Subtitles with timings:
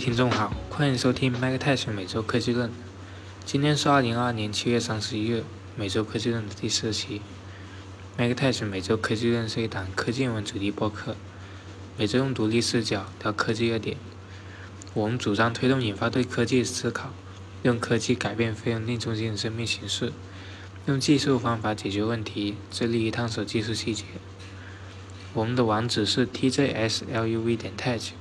[0.00, 2.70] 听众好，欢迎收听 MacTech 每周科技论。
[3.44, 5.44] 今天是二零二二年七月三十一日，
[5.76, 7.20] 每周科技论的第四期。
[8.16, 11.16] MacTech 每周科技论是一档科技文主题播客，
[11.98, 13.98] 每周用独立视角聊科技热点。
[14.94, 17.12] 我们主张推动引发对科技的思考，
[17.62, 20.14] 用科技改变非人类中心的生命形式，
[20.86, 24.04] 用技术方法解决问题，致力于探索技术细节。
[25.34, 28.12] 我们的网址是 tjsluv 点 tech。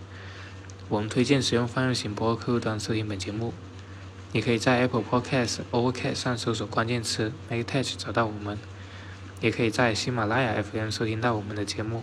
[0.90, 3.54] 我们推荐使用泛用型播客客户端收听本节目。
[4.32, 8.58] 你可以在 Apple Podcast、Overcast 上搜索关键词 “MacTech” 找到我们，
[9.40, 12.02] 也可以在喜马拉雅 FM 收听到我们的节目。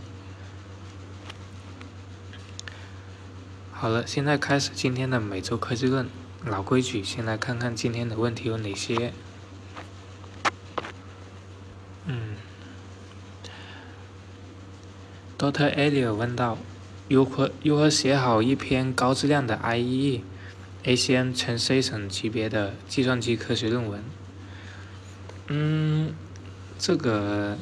[3.72, 6.08] 好了，现在开始今天的每周科技论。
[6.44, 9.12] 老规矩，先来看看今天的问题有哪些。
[12.04, 12.36] 嗯
[15.36, 16.56] ，Doctor Elliot 问道。
[17.08, 20.22] 如何如何写好一篇高质量的 IEE、
[20.82, 24.02] ACM Translation 级别的计算机科学论文？
[25.46, 26.12] 嗯，
[26.76, 27.56] 这个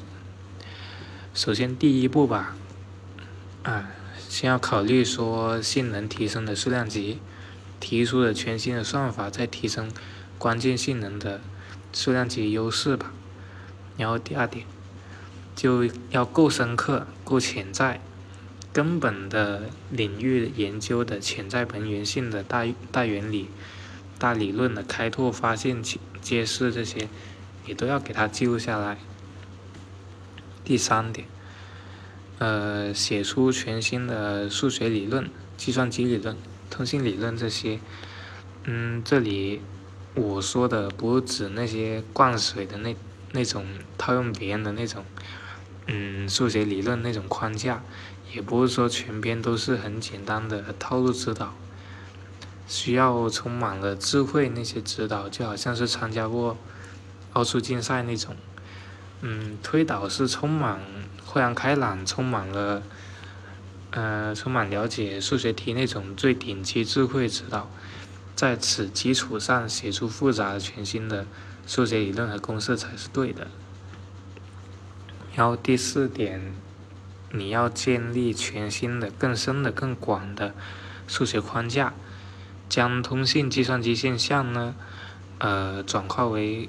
[1.34, 2.56] 首先第一步吧，
[3.64, 3.90] 啊，
[4.30, 7.18] 先要考虑说性能提升的数量级，
[7.78, 9.90] 提出的全新的算法再提升
[10.38, 11.42] 关键性能的
[11.92, 13.12] 数量级优势吧。
[13.98, 14.64] 然后第二点，
[15.54, 18.00] 就要够深刻，够潜在。
[18.74, 23.48] 根本的领域研究的潜在本源性的大大原理、
[24.18, 25.80] 大理论的开拓、发现、
[26.20, 27.08] 揭示这些，
[27.66, 28.98] 也都要给它记录下来。
[30.64, 31.28] 第三点，
[32.40, 36.36] 呃，写出全新的数学理论、计算机理论、
[36.68, 37.78] 通信理论这些。
[38.64, 39.60] 嗯，这里
[40.16, 42.96] 我说的不是指那些灌水的那
[43.30, 43.64] 那种
[43.96, 45.04] 套用别人的那种，
[45.86, 47.84] 嗯，数学理论那种框架。
[48.34, 51.54] 也不是说全篇都是很简单的套路指导，
[52.66, 56.56] 需要充满了智慧那些指导，就好像是参加过
[57.34, 58.34] 奥数竞赛那种。
[59.20, 60.80] 嗯，推导是充满
[61.24, 62.82] 豁然开朗，充满了，
[63.92, 67.70] 呃，充满了解数学题那种最顶级智慧指导，
[68.34, 71.24] 在此基础上写出复杂的全新的
[71.68, 73.46] 数学理论和公式才是对的。
[75.36, 76.52] 然后第四点。
[77.36, 80.54] 你要建立全新的、更深的、更广的
[81.08, 81.92] 数学框架，
[82.68, 84.76] 将通信计算机现象呢，
[85.38, 86.68] 呃，转化为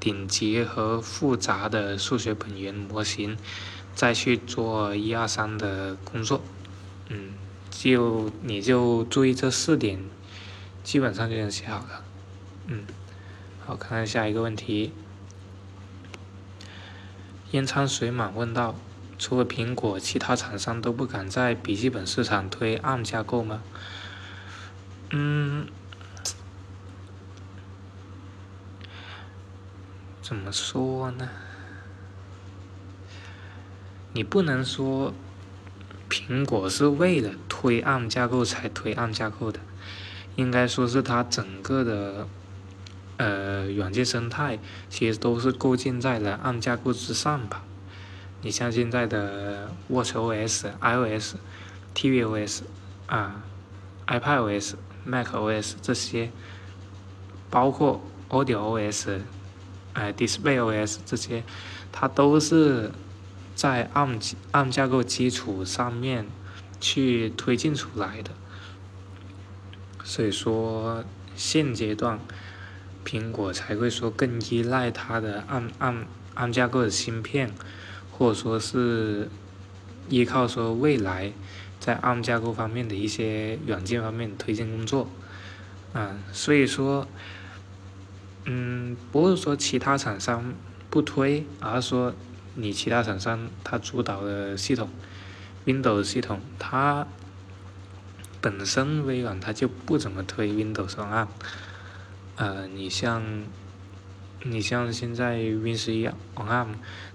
[0.00, 3.36] 顶级和复杂的数学本源模型，
[3.94, 6.40] 再去做一二三的工作。
[7.10, 7.34] 嗯，
[7.70, 10.02] 就你就注意这四点，
[10.82, 12.02] 基本上就能写好了。
[12.66, 12.84] 嗯，
[13.66, 14.92] 好，看看下一个问题。
[17.50, 18.74] 烟仓水满问道。
[19.18, 23.62] 除了苹果，其他厂商都不敢在笔记本市场推 ARM 架构吗？
[25.10, 25.66] 嗯，
[30.20, 31.28] 怎么说呢？
[34.12, 35.12] 你不能说
[36.08, 39.60] 苹果是为了推 ARM 架构才推 ARM 架构的，
[40.36, 42.28] 应该说是它整个的
[43.18, 47.62] 呃软件生态其实都是构建在了 ARM 架构之上吧。
[48.46, 51.34] 你像现在的 WatchOS、iOS、
[51.96, 52.60] tvOS
[53.08, 53.42] 啊、
[54.06, 54.74] iPadOS、
[55.04, 56.30] macOS 这些，
[57.50, 59.18] 包括 AudioOS、
[59.94, 61.42] 哎 DisplayOS 这些，
[61.90, 62.92] 它都是
[63.56, 66.24] 在 ARM ARM 架构基础上面
[66.80, 68.30] 去推进出来的。
[70.04, 71.02] 所以说，
[71.34, 72.20] 现阶段
[73.04, 76.04] 苹果才会说更依赖它的 ARM ARM
[76.36, 77.52] ARM 架构的芯片。
[78.18, 79.28] 或者说是
[80.08, 81.32] 依靠说未来
[81.78, 85.08] 在 ARM 架构方面的一些软件方面推荐工作，
[85.92, 87.06] 啊，所以说，
[88.44, 90.54] 嗯，不是说其他厂商
[90.88, 92.14] 不推，而是说
[92.54, 94.88] 你其他厂商它主导的系统
[95.66, 97.06] ，Windows 系统，它
[98.40, 101.28] 本身微软它就不怎么推 Windows ARM，
[102.36, 103.22] 呃，你像。
[104.48, 106.68] 你像现在 Win 十一 on ARM，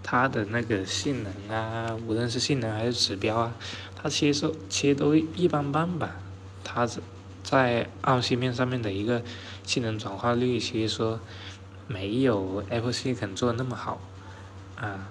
[0.04, 3.54] 它的那个性能啊，无论是性能还是指标啊，
[3.95, 6.18] 它其实其实都一般般吧。
[6.63, 6.88] 它
[7.44, 9.22] 在 ARM 芯片上面的一个
[9.63, 11.19] 性能转化率，其实说
[11.88, 14.01] 没有 Apple Silicon 做的那么好
[14.75, 15.07] 啊。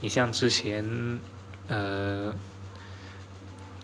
[0.00, 1.20] 你像之前
[1.66, 2.34] 呃，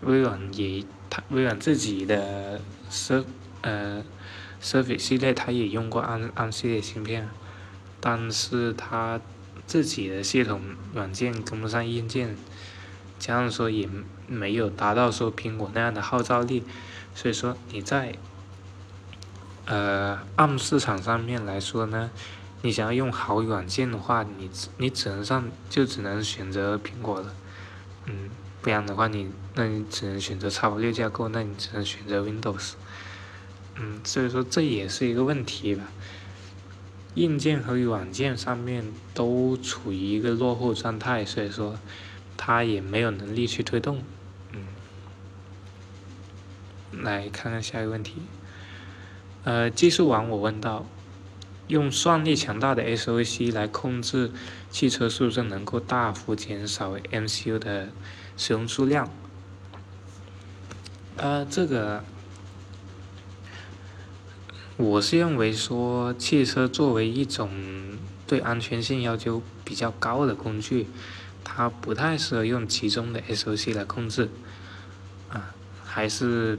[0.03, 2.61] 微软也，它微软自己的
[2.91, 3.25] 是
[3.63, 4.03] 呃。
[4.65, 7.29] Surface 系列它也用过 ARM ARM 系列芯片，
[8.01, 9.21] 但是它
[9.67, 10.63] 自己的系统
[10.95, 12.35] 软件跟不上硬件，
[13.19, 13.87] 加上说也
[14.27, 16.65] 没有达到说苹果那样的号召力，
[17.15, 18.15] 所以说你在
[19.67, 22.11] 呃，AM 市场上面来说呢，
[22.63, 27.35] 你想要用好软件的话，你你只能上就只能选择苹果了，
[28.07, 28.31] 嗯，
[28.63, 32.73] 不然的话你那你只能选择 x 六架构，那你只能选择 Windows，
[33.77, 35.85] 嗯，所以说这也是一个问题吧。
[37.17, 38.85] 硬件和软件上面
[39.15, 41.79] 都处于一个落后状态，所以说，
[42.37, 44.03] 它也没有能力去推动。
[44.53, 44.65] 嗯，
[47.05, 48.15] 来看看下一个问题。
[49.45, 50.87] 呃，技术网我问到，
[51.69, 54.33] 用算力强大的 SOC 来控制
[54.71, 57.91] 汽车是不是能够大幅减少 MCU 的
[58.37, 59.09] 使用数量？
[61.17, 62.03] 呃，这个。
[64.77, 67.49] 我是认为说，汽车作为一种
[68.27, 70.89] 对安全性要求比较高的工具，
[71.45, 74.29] 它不太适合用集中的 SOC 来控制，
[75.29, 75.55] 啊，
[75.85, 76.59] 还是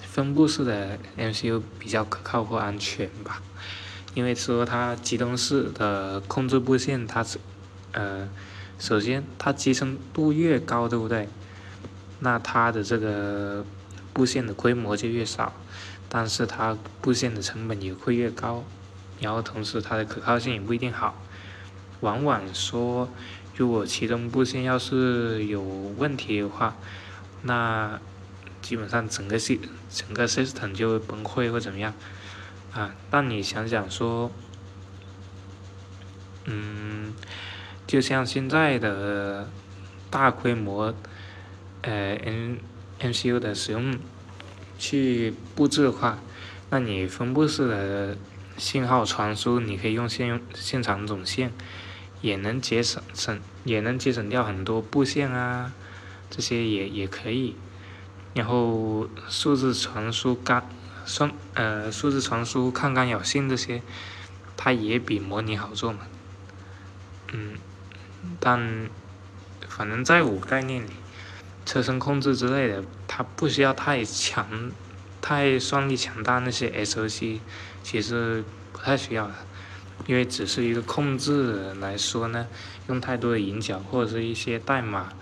[0.00, 3.42] 分布式的 MCU 比较可靠或安全吧。
[4.14, 7.40] 因为说它集中式的控制布线，它是，
[7.90, 8.28] 呃，
[8.78, 11.28] 首先它集成度越高，对不对？
[12.20, 13.64] 那它的这个
[14.16, 15.52] 布线的规模就越少。
[16.08, 18.64] 但是它布线的成本也会越高，
[19.20, 21.20] 然后同时它的可靠性也不一定好，
[22.00, 23.08] 往往说
[23.56, 26.76] 如果其中布线要是有问题的话，
[27.42, 27.98] 那
[28.62, 29.60] 基本上整个系
[29.90, 31.92] 整个 system 就会崩溃或怎么样，
[32.72, 34.30] 啊，但你想想说，
[36.44, 37.12] 嗯，
[37.84, 39.48] 就像现在的
[40.08, 40.94] 大规模，
[41.82, 42.58] 呃，N
[43.00, 43.98] MCU 的使用。
[44.78, 46.18] 去布置的话，
[46.68, 48.18] 那你分布式的
[48.58, 51.50] 信号传输，你可以用现用现场总线，
[52.20, 55.72] 也能节省省也能节省掉很多布线啊，
[56.28, 57.56] 这些也也可以。
[58.34, 60.68] 然后数字传输干
[61.06, 63.80] 算呃数字传输抗干扰性这些，
[64.58, 66.00] 它也比模拟好做嘛。
[67.32, 67.54] 嗯，
[68.38, 68.90] 但
[69.66, 70.90] 反正在我概念里。
[71.66, 74.70] 车身控制之类的，它不需要太强、
[75.20, 77.40] 太算力强大那些 SOC，
[77.82, 79.34] 其实不太需要的，
[80.06, 82.46] 因为只是一个控制来说呢，
[82.88, 85.12] 用太多的引脚或者是一些代码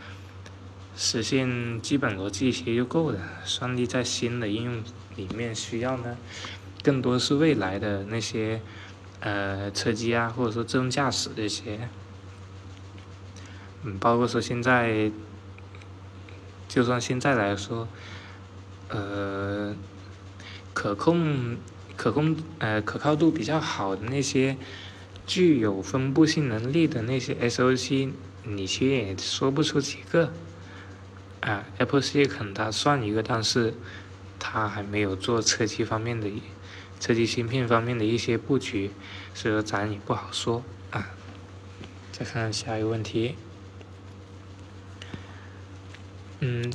[0.94, 3.19] 实现基本逻辑些就够了。
[3.44, 4.85] 算力在新的应用
[5.17, 6.19] 里面需要呢，
[6.82, 8.61] 更多是未来的那些
[9.20, 11.88] 呃车机啊，或者说自动驾驶这些，
[13.82, 15.11] 嗯，包括说现在。
[16.74, 17.86] 就算现在来说，
[18.88, 19.76] 呃，
[20.72, 21.56] 可控、
[21.96, 24.56] 可控、呃，可靠度比较好的那些
[25.24, 28.10] 具有分布性能力的那些 SOC，
[28.42, 30.32] 你其实也说不出几个。
[31.42, 33.74] 啊，Apple Silicon 它算一个，但是
[34.40, 36.28] 它还没有做车机方面的、
[36.98, 38.90] 车机芯片方面的一些布局，
[39.32, 41.06] 所以说咱也不好说啊。
[42.10, 43.36] 再看下一个问题。
[46.46, 46.70] 嗯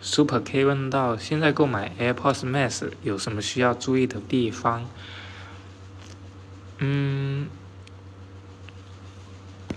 [0.00, 4.88] ，Super K 问到，现在购买 AirPods Max 有什么需要注意的地方？
[6.78, 7.46] 嗯，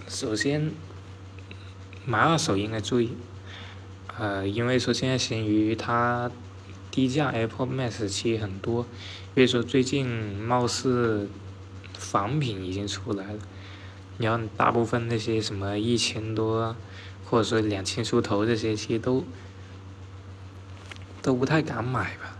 [0.07, 0.71] 首先
[2.03, 3.11] 买二手应该注意，
[4.17, 6.31] 呃，因为说现在闲鱼它
[6.89, 8.87] 低价 AirPods Max 其实很多，
[9.35, 11.29] 因为说最近貌似
[11.93, 13.39] 仿品已经出来了，
[14.17, 16.75] 然后大部分那些什么一千多。
[17.29, 19.23] 或者说两千出头这些，其实都
[21.21, 22.37] 都不太敢买吧。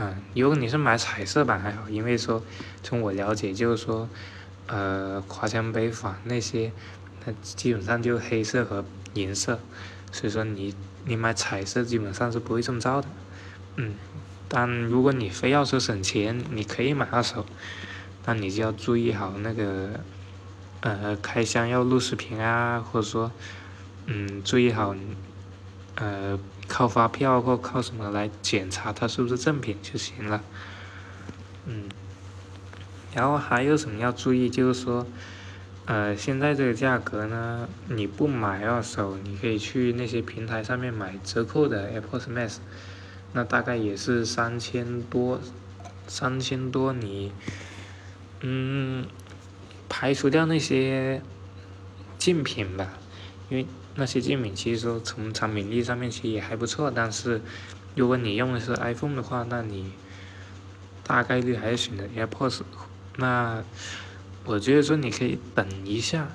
[0.00, 2.42] 嗯，如果你是买彩色版还好，因为说
[2.82, 4.08] 从我了解就是说，
[4.66, 6.72] 呃，华强北法那些，
[7.24, 8.84] 它基本上就黑色和
[9.14, 9.60] 银色，
[10.12, 13.08] 所以说你你买彩色基本上是不会中招的。
[13.76, 13.94] 嗯，
[14.48, 17.46] 但如果你非要说省钱，你可以买二手，
[18.24, 20.00] 但你就要注意好那个，
[20.80, 23.32] 呃，开箱要录视频啊，或者说。
[24.10, 24.96] 嗯，注意好，
[25.96, 30.42] 呃，靠发票或靠什么来检查它是不是正品就行了。
[31.66, 31.90] 嗯，
[33.14, 34.48] 然后还有什么要注意？
[34.48, 35.06] 就是说，
[35.84, 42.56] 呃，现在这个价格呢，你不买二手，你可以去那些平台上面买折扣的 AirPods Max，
[43.34, 45.38] 那大概也是三千多，
[46.06, 47.30] 三千多你，
[48.40, 49.06] 嗯，
[49.86, 51.20] 排除掉那些
[52.16, 52.88] 竞品吧，
[53.50, 53.66] 因为。
[53.98, 57.42] 那些竞品其实说从产品力上面其实也还不错，但是
[57.96, 59.90] 如果你用的是 iPhone 的话，那你
[61.04, 62.60] 大概率还是选择 AirPods。
[63.16, 63.64] 那
[64.44, 66.28] 我觉得说你可以等一下，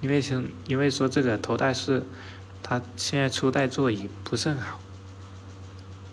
[0.00, 2.02] 因为说因为说这个头戴式，
[2.62, 4.80] 它现在初代座椅不是很好，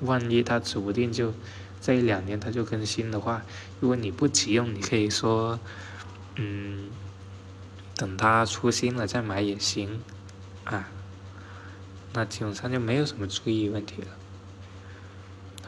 [0.02, 1.34] 万一它指不定就
[1.80, 3.44] 这一两年它就更新的话，
[3.80, 5.58] 如果你不急用，你可以说，
[6.36, 6.90] 嗯，
[7.96, 10.02] 等它出新了再买也行，
[10.66, 10.88] 啊，
[12.14, 14.08] 那基本上就没有什么注意问题了。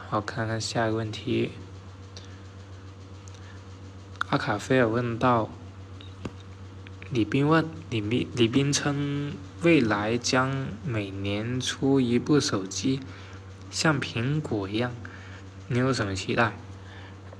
[0.08, 1.52] 好，看看下一个问题。
[4.30, 5.50] 阿卡菲尔问道：
[7.10, 13.00] 李斌问李斌，李斌称未来将每年出一部手机，
[13.70, 14.92] 像苹果一样，
[15.68, 16.52] 你有什么期待？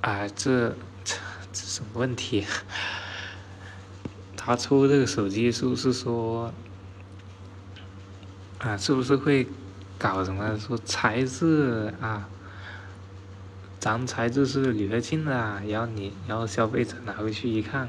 [0.00, 0.70] 啊，这
[1.04, 1.16] 这
[1.52, 2.46] 这什么问题？
[4.36, 6.52] 他出这个手机是不是说，
[8.58, 9.46] 啊，是不是会
[9.98, 12.28] 搞什么说材质啊？
[13.78, 15.30] 咱材质是铝合金的，
[15.68, 17.88] 然后你，然后消费者拿回去一看，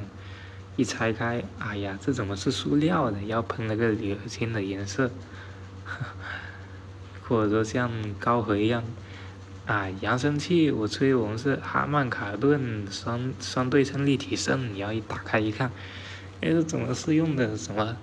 [0.76, 3.20] 一拆开，哎呀，这怎么是塑料的？
[3.24, 5.10] 要喷了个铝合金的颜色，
[7.28, 8.84] 或者说像高和一样，
[9.66, 15.72] 啊，扬声器我吹我们是哈曼卡顿双双对称立体声，你要一打开一看，
[16.42, 17.98] 哎，这怎么是用的什么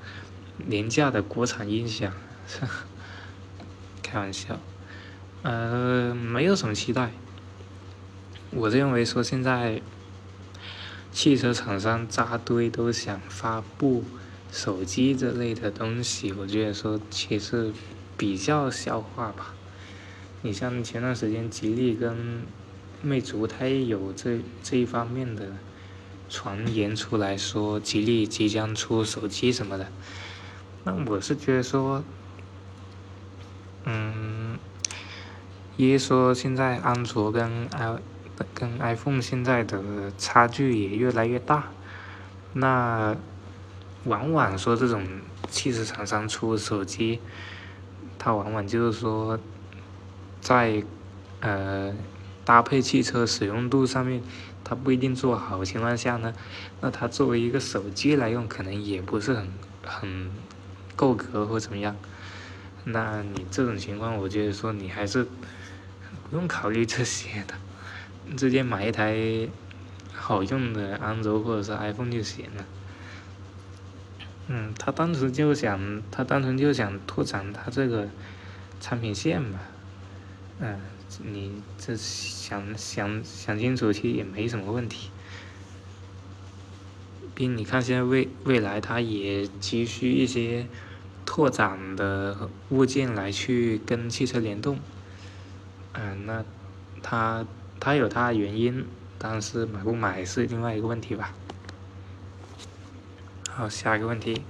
[0.67, 2.13] 廉价的国产音响？
[4.03, 4.59] 开玩笑，
[5.43, 7.11] 呃，没有什么期待。
[8.51, 9.83] 我认为说现在，
[11.13, 14.05] 汽车厂商扎堆都想发布
[14.53, 17.73] 手机这类的东西，我觉得说其实
[18.17, 19.55] 比较消化吧。
[20.43, 22.43] 你像前段时间吉利跟
[23.03, 25.57] 魅族，它也有这这一方面的
[26.31, 29.91] 传言出来说吉利即将出手机什么的。
[30.85, 32.05] 那我是觉得说，
[33.89, 34.59] 嗯，
[35.77, 37.97] 一说现在安卓跟 i
[38.53, 41.69] 跟 iPhone 现在的差距也越来越大，
[42.53, 43.17] 那
[44.05, 45.07] 往往说这种
[45.49, 47.21] 汽车厂商出手机，
[48.19, 49.39] 它往往就是说，
[50.41, 50.83] 在
[51.41, 51.95] 呃
[52.45, 54.21] 搭配汽车使用度上面，
[54.65, 56.35] 它不一定做好情况下呢，
[56.81, 59.49] 那它作为一个手机来用，可能也不是很
[59.85, 60.31] 很
[60.97, 61.95] 够格或怎么样。
[62.89, 65.25] 那你这种情况，我觉得说你还是
[66.31, 67.55] 不用考虑这些的。
[68.37, 69.49] 直接买一台
[70.13, 72.65] 好用的安卓或者是 iPhone 就行了。
[74.49, 78.09] 嗯，他当时就想，他单纯就想拓展他这个
[78.81, 79.59] 产品线嘛。
[80.61, 80.81] 嗯，
[81.25, 85.11] 你这想想想清楚，其实也没什么问题。
[87.35, 90.67] 并你看现在未未来，他也急需一些
[91.37, 94.79] 拓展的物件来去跟汽车联动。
[95.93, 96.43] 嗯，那
[97.03, 97.45] 他。
[97.79, 98.87] 它有它的原因，
[99.19, 101.35] 但是买不买是另外一个问题吧。
[103.51, 104.43] 好，下一个问题，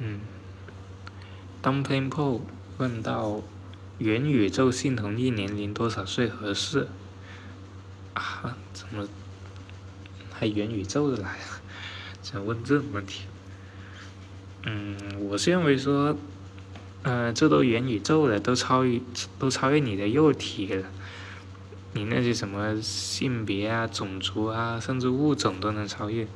[0.00, 0.20] 嗯
[1.62, 2.40] ，Dumpling Po
[2.78, 3.42] 问到
[3.98, 6.88] 元宇宙性同意年龄多少岁合适？
[8.14, 9.06] 啊，怎么
[10.32, 11.60] 还元宇宙的来了？
[12.22, 13.26] 怎么问这种问题？
[14.70, 14.94] 嗯，
[15.30, 16.14] 我是认为说，
[17.02, 19.00] 呃，这都元宇宙了，都超越
[19.38, 20.84] 都超越你的肉体了。
[21.94, 26.28] 你那些什么性别啊、种族啊，甚至物种都能超越，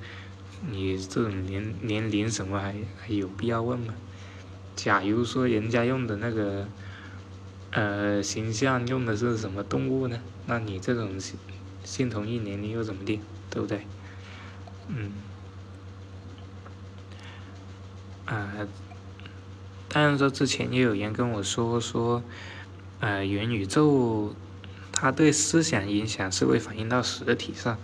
[0.67, 3.93] 你这种年年龄什么还还有必要问吗？
[4.75, 6.67] 假如说人家用的那个，
[7.73, 10.19] 呃，形象用的是什么动物呢？
[10.47, 11.39] 那你这种性
[11.85, 13.21] 性同意年龄又怎么定？
[13.51, 13.87] 对不对？
[14.89, 15.13] 嗯，
[18.33, 18.67] 啊，
[19.89, 22.23] 当然说之前也有人跟我说说，
[23.01, 24.35] 呃，元宇宙。
[24.95, 27.77] 它对思想影响是会反映到实体上，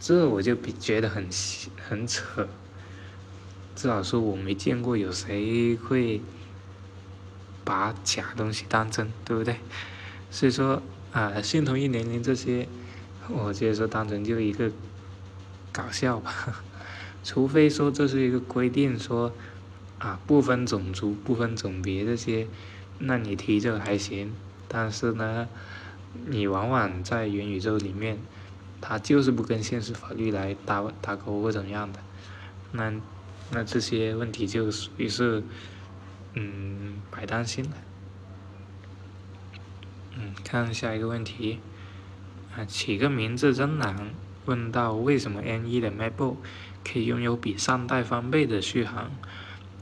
[0.00, 1.28] 这我就比觉得很
[1.88, 2.48] 很扯。
[3.76, 6.20] 至少说我没见过有谁会
[7.62, 9.60] 把假东西当真，对不对？
[10.30, 12.66] 所以说啊，性同一年龄这些，
[13.28, 14.72] 我觉得说当成就一个
[15.70, 16.64] 搞笑吧。
[17.22, 19.30] 除非说这是一个规定，说
[19.98, 22.46] 啊不分种族、不分种别这些，
[22.98, 24.34] 那你提这个还行。
[24.68, 25.48] 但是呢。
[26.28, 28.16] 你往往在元宇宙里面，
[28.80, 32.00] 它就是不跟现实法律来搭搭钩或怎么样的，
[32.72, 32.90] 那
[33.50, 35.42] 那这些问题就属于是，
[36.32, 37.70] 嗯，白担心了。
[40.16, 41.58] 嗯，看下一个问题，
[42.56, 44.14] 啊，起个名字真难。
[44.46, 46.36] 问到为什么 N1 的 MacBook
[46.82, 49.10] 可以拥有比上代翻倍的续航，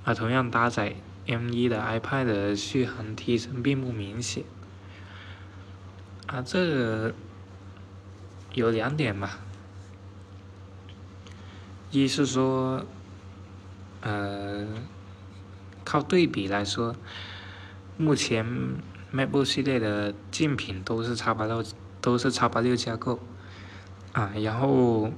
[0.04, 0.94] 而同样搭载
[1.26, 4.44] M1 的 iPad 的续航提升并不明显。
[6.26, 7.14] 啊，这个
[8.54, 9.38] 有两点吧，
[11.90, 12.84] 一是说，
[14.00, 14.66] 呃，
[15.84, 16.94] 靠对比来说，
[17.96, 18.44] 目前
[19.12, 21.64] MacBook 系列的竞品都是叉八六，
[22.00, 23.20] 都是叉八六架构，
[24.12, 25.12] 啊，然后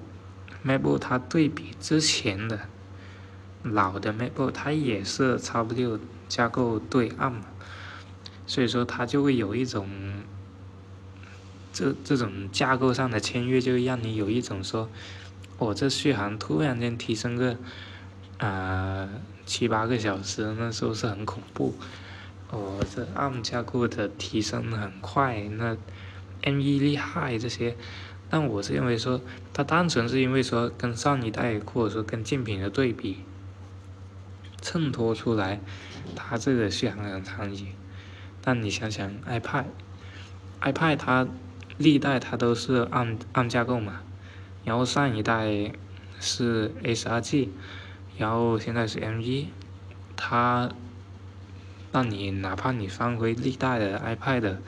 [0.65, 2.69] MacBook 它对比之前的
[3.73, 7.41] 老的 MacBook，它也是叉八六架构对 ARM，
[8.47, 9.89] 所以说它就会有一种
[11.73, 14.89] 这这种架构上的签约，就让你有一种说，
[15.59, 17.57] 我这续航突然间提升个
[18.39, 19.09] 啊。
[19.47, 21.73] 七八个小时，那时候是很恐怖。
[22.51, 25.77] 哦，这 ARM 架构的提升很快，那
[26.43, 27.77] M1 厉害这些，
[28.29, 29.21] 但我是认为说，
[29.55, 33.19] 它单纯是因为说跟上一代或者说跟竞品的对比，
[34.67, 35.61] 衬托出来
[36.17, 37.69] 它这个续航很长一
[38.43, 41.29] 但你想想 iPad，iPad 它
[41.79, 44.01] 历代它都是按按架构嘛，
[44.65, 45.71] 然后上一代
[46.19, 47.51] 是 A12G。
[48.19, 49.49] 然后现在是 M1，
[50.17, 50.69] 它，
[51.93, 54.63] 让你哪怕你翻回历代的 iPad 的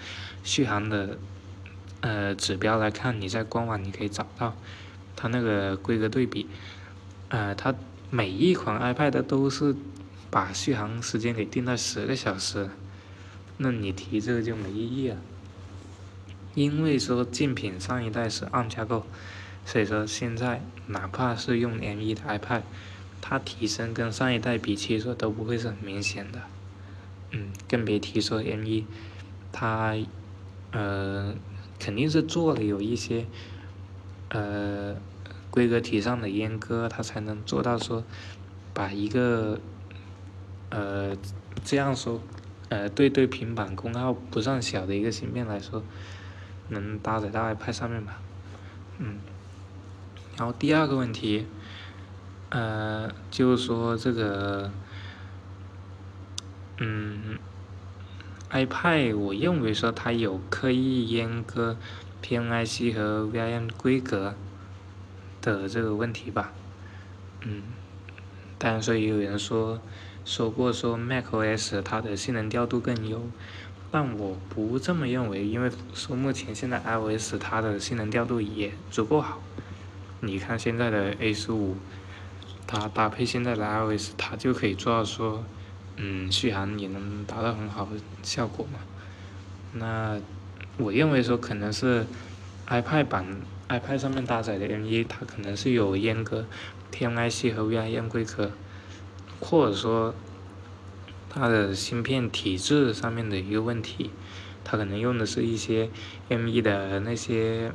[0.45, 1.19] 续航的
[2.03, 4.55] 呃指标来看，你在官网你可以找到
[5.17, 6.49] 它那个规格对比，
[7.31, 7.75] 呃，它
[8.11, 9.75] 每一款 iPad 都是
[10.31, 12.71] 把续航时间给定在十个小时，
[13.59, 15.17] 那你提这个就没意义了，
[16.55, 19.05] 因为说竞品上一代是暗架构，
[19.65, 22.63] 所以说现在哪怕是用 M1 的 iPad。
[23.21, 26.41] 它提升跟上一代比，其实都不会是很明显的，
[27.33, 28.85] 嗯，更别提说 M1，
[29.53, 29.97] 它，
[30.71, 31.35] 呃，
[31.81, 33.27] 肯定是做了有一些，
[34.29, 34.95] 呃，
[35.51, 38.05] 规格体上的阉割，它才能做到说，
[38.75, 39.59] 把一个，
[40.71, 41.17] 呃，
[41.65, 42.21] 这样说，
[42.69, 45.83] 呃，对对平板功耗不算小的一个芯片来说，
[46.69, 48.21] 能搭载到 iPad 上面吧，
[48.99, 49.19] 嗯，
[50.37, 51.47] 然后第二个问题。
[52.51, 54.71] 呃，就是说这个，
[56.79, 57.39] 嗯
[58.51, 61.77] ，iPad，我认为说它有刻意阉割
[62.23, 64.35] PNIC 和 VIM 规格
[65.53, 66.53] 的这个问题吧，
[67.43, 67.63] 嗯，
[68.59, 69.81] 当然说也有人说
[70.25, 73.23] 说过说 macOS 它的性能调度更优，
[73.91, 79.41] 但我不这么认为，因为说目前现在 iOS 它的性能调度也足够好，
[80.21, 81.77] 你看现在的 A 十五。
[82.71, 85.43] 它搭配现在的 iOS，它就可以做到说，
[85.97, 88.79] 嗯，续航也能达到很好的效果嘛。
[89.73, 90.21] 那
[90.77, 92.05] 我认为说可能是
[92.67, 93.25] iPad 版
[93.69, 96.47] iPad 上面搭载的 M1，它可能是有阉割
[96.93, 98.51] PMIC 和 VIM 规格，
[99.41, 100.15] 或者说
[101.29, 104.11] 它的芯片体质上面的一个问题，
[104.65, 105.91] 它可能用的是一些
[106.31, 107.73] M1 的那些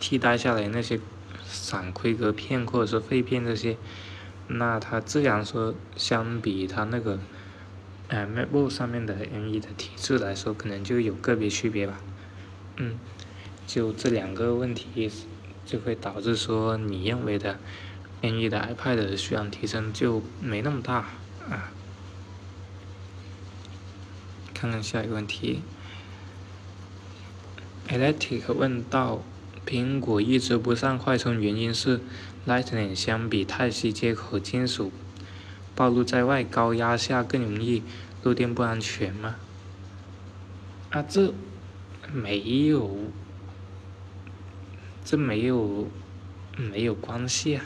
[0.00, 0.98] 替代下来那些
[1.44, 3.76] 闪规格片或者是废片这些。
[4.48, 7.18] 那它自然说，相比它那个，
[8.08, 12.00] 呃，MacBook 上面的 M1 的体质来说，可能就有个别区别吧。
[12.76, 12.98] 嗯，
[13.66, 15.10] 就这两个问题，
[15.66, 17.58] 就会导致说你认为的
[18.22, 20.94] M1 的 iPad 的续航提升就没那么大
[21.50, 21.72] 啊。
[24.54, 25.60] 看看下一个问题
[27.88, 29.22] ，Electric 问到，
[29.66, 32.00] 苹果一直不上快充原因是
[32.46, 34.92] ？Lightning 相比 Type-C 接口金属
[35.74, 37.82] 暴露在外，高压下更容易
[38.22, 39.36] 漏电不安全吗？
[40.90, 41.34] 啊，这
[42.12, 42.96] 没有，
[45.06, 45.88] 这没有
[46.58, 47.64] 没有关系啊！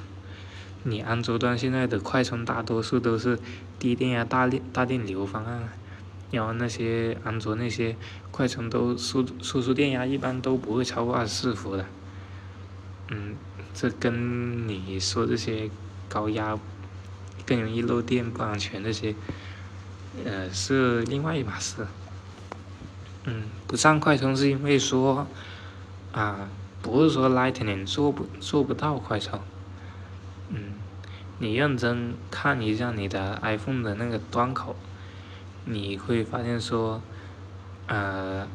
[0.84, 3.38] 你安卓端现在的快充大多数都是
[3.78, 5.70] 低电压大电大电流方案，
[6.30, 7.96] 然后那些安卓那些
[8.30, 11.86] 快充都输输出电压一般都不会超过二十四伏的，
[13.08, 13.34] 嗯。
[13.72, 15.70] 这跟你说这些
[16.08, 16.58] 高压
[17.46, 19.14] 更容易漏电不安全这些，
[20.24, 21.86] 呃，是另外一码事。
[23.24, 25.24] 嗯，不上快充是因为说，
[26.10, 26.48] 啊，
[26.82, 29.40] 不是说 Lightning 做不做不到快充。
[30.48, 30.74] 嗯，
[31.38, 34.76] 你认真看一下你的 iPhone 的那个端口，
[35.64, 37.00] 你会发现说，
[37.86, 38.46] 呃，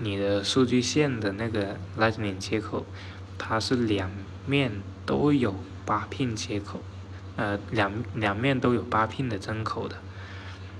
[0.00, 2.84] 你的数据线的那个 Lightning 接口。
[3.38, 4.10] 它是两
[4.46, 4.72] 面
[5.04, 6.80] 都有八 pin 接口，
[7.36, 9.96] 呃，两两面都有八 pin 的针口的，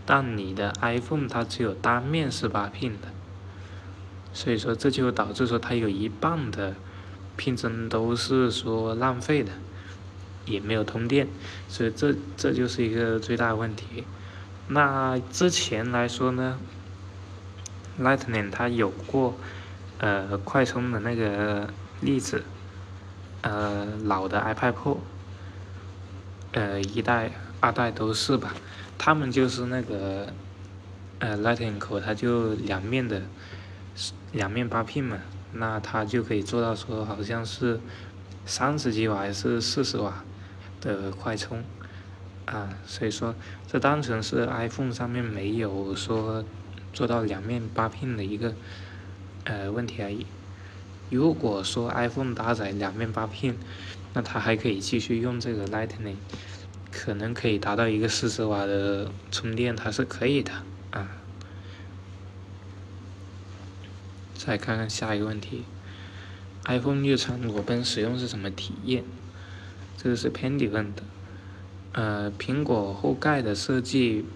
[0.06, 3.08] 但你的 iPhone 它只有单面是八 pin 的，
[4.36, 6.74] 所以说这就导致说它有一半的
[7.38, 9.52] pin 针都是说浪费的，
[10.44, 11.26] 也没有通电，
[11.66, 14.04] 所以这这就是一个最大的问题。
[14.68, 16.58] 那之前来说呢
[17.98, 19.34] ，Lightning 它有过
[19.98, 21.68] 呃快充的那个。
[22.02, 22.42] 例子，
[23.40, 24.98] 呃，老的 iPad Pro，
[26.52, 28.54] 呃，一代、二代都是吧。
[28.98, 30.30] 他们就是那个
[31.20, 33.22] 呃 Lightning 口，它就两面的
[34.32, 35.18] 两面八聘嘛，
[35.52, 37.80] 那它就可以做到说好像是
[38.44, 40.24] 三十几瓦还是四十瓦
[40.80, 41.64] 的快充
[42.44, 43.34] 啊，所以说
[43.66, 46.44] 这单纯是 iPhone 上面没有说
[46.92, 48.54] 做到两面八聘的一个
[49.44, 50.26] 呃问题而已。
[51.08, 53.54] 如果说 iPhone 搭载两面八 pin，
[54.12, 56.16] 那它还可以继续用这个 Lightning，
[56.90, 60.52] 可能可以达到一个四十瓦的充电，它是可以的
[60.90, 61.08] 啊。
[64.38, 65.64] 再看看下一个问题
[66.64, 69.04] ，iPhone 日常裸奔使用是什么体验？
[69.96, 71.02] 这个是 Pandy 问的。
[71.92, 74.26] 呃，苹果后盖的设计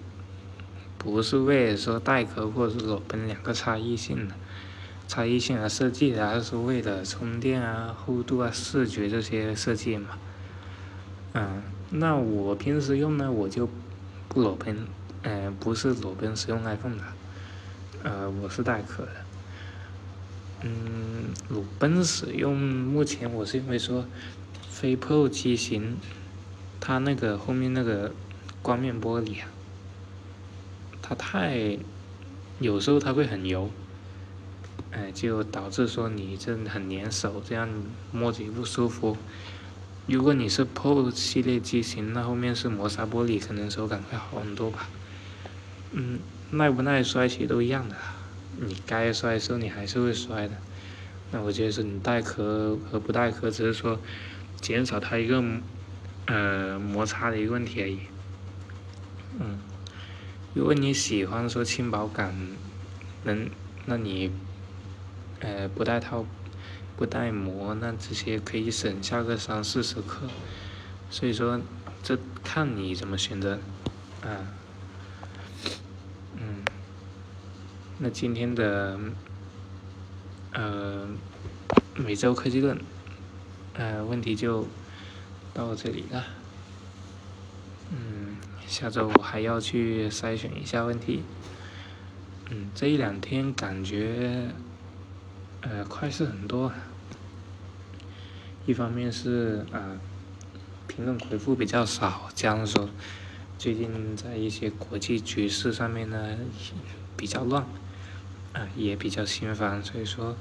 [0.96, 4.34] 不是为了说带壳或者是裸奔两个差异性的。
[5.06, 10.10] 差异性而设计的，而是为了充电啊、厚度啊、视觉这些设计嘛？
[11.32, 13.68] 嗯，那我平时用呢，我就
[14.28, 14.86] 不裸奔，
[15.22, 17.02] 呃，不是裸奔使用 iPhone 的，
[18.04, 19.12] 呃，我是带壳的。
[20.62, 24.04] 嗯，鲁奔使用，目前我是因为说，
[24.68, 25.96] 飞 Pro 机型，
[26.80, 28.12] 它那个后面那个
[28.60, 29.48] 光面玻璃啊，
[31.00, 31.78] 它太，
[32.58, 33.70] 有时候它会很油。
[34.92, 37.68] 哎，就导致说你这很粘手，这样
[38.10, 39.16] 摸着也不舒服。
[40.06, 44.88] 如果你是 Pro 系列机型，那后面是磨砂玻璃，可能手感会好很多吧。
[45.92, 46.18] 嗯，
[46.50, 47.94] 耐不耐摔其实都一样的，
[48.60, 50.56] 你该摔的时候你还是会摔的。
[51.32, 53.98] 那我觉得是你带壳和不带壳，只是说
[54.60, 55.42] 减少它一个
[56.26, 58.00] 呃摩擦的一个问题而已。
[59.38, 59.58] 嗯，
[60.54, 62.34] 如果你喜欢说轻薄感，
[63.24, 63.48] 能，
[63.86, 64.30] 那你。
[65.42, 66.26] 呃，不带套，
[66.96, 70.28] 不带膜，那这些可以省下个三四十克，
[71.08, 71.58] 所以说，
[72.02, 73.58] 这看你怎么选择，
[74.20, 74.52] 啊，
[76.36, 76.62] 嗯，
[78.02, 78.98] 那今天的，
[80.52, 81.06] 呃，
[81.96, 82.80] 每周科技论，
[83.74, 84.66] 呃，问题就
[85.52, 86.24] 到这里了，
[87.90, 91.22] 嗯，下周我还要去筛选一下问题，
[92.48, 94.48] 嗯，这一两天感觉。
[95.60, 96.72] 呃，快事很多，
[98.64, 100.00] 一方面是啊，
[100.86, 102.88] 评论回复比较少，加上说
[103.58, 106.34] 最近在一些国际局势上面呢
[107.14, 107.66] 比较乱，
[108.52, 110.36] 啊也比较心烦，所以说，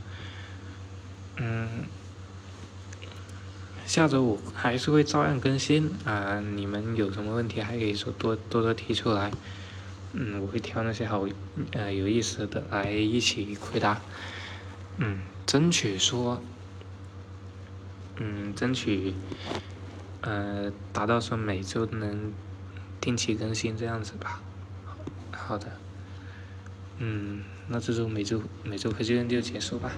[1.38, 1.84] 嗯，
[3.86, 9.32] 下周五还是会照样更新啊，你们有什么问题还可以说多多多提出来，
[10.14, 11.28] 嗯，我会挑那些好
[11.74, 14.02] 呃有意思的来一起回答。
[14.98, 16.44] 嗯，争取说，
[18.18, 19.14] 嗯，争取，
[20.22, 22.34] 呃，达到说每周能
[23.00, 24.42] 定期更新这样子吧。
[25.32, 25.72] 好的，
[26.98, 29.92] 嗯，那这周每周每周科技论就结束吧。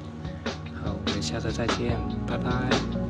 [0.84, 3.01] 好，我们下周再见，拜拜。